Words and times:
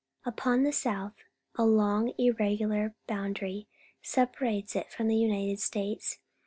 Upon 0.25 0.63
the 0.63 0.71
south 0.71 1.13
a 1.59 1.63
long, 1.63 2.13
irregular 2.17 2.95
boundary 3.05 3.67
separates 4.01 4.75
it 4.75 4.91
from 4.91 5.07
the 5.09 5.15
United 5.15 5.59
States. 5.59 6.17